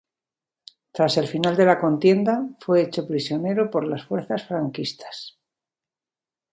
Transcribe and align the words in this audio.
Tras 0.95 1.15
el 1.17 1.27
final 1.27 1.55
de 1.55 1.65
la 1.67 1.77
contienda 1.79 2.43
fue 2.59 2.81
hecho 2.81 3.07
prisionero 3.07 3.69
por 3.69 3.87
las 3.87 4.03
fuerzas 4.03 4.47
franquistas. 4.47 5.37